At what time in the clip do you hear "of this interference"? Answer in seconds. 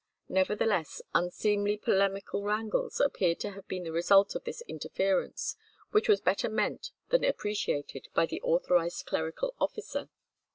4.33-5.55